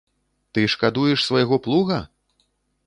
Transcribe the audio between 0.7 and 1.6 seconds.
шкадуеш свайго